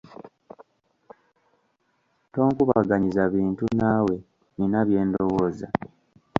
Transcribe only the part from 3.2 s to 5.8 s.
bintu naawe nnina bye ndowooza.